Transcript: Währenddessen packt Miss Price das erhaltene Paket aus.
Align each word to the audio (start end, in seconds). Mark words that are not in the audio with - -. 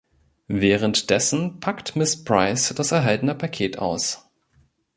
Währenddessen 0.47 1.59
packt 1.59 1.95
Miss 1.95 2.23
Price 2.23 2.73
das 2.73 2.91
erhaltene 2.91 3.35
Paket 3.35 3.77
aus. 3.77 4.27